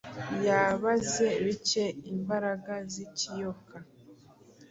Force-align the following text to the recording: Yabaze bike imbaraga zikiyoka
Yabaze 0.47 1.27
bike 1.45 1.85
imbaraga 2.13 2.73
zikiyoka 2.91 3.75